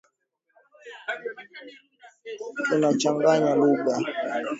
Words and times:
Tunachanganya 2.65 3.51
lugha. 3.59 3.95